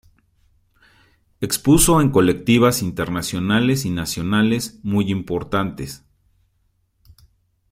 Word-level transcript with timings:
Expuso 1.41 2.01
en 2.01 2.09
colectivas 2.09 2.81
internacionales 2.81 3.85
y 3.85 3.91
nacionales 3.91 4.79
muy 4.83 5.11
importantes. 5.11 6.03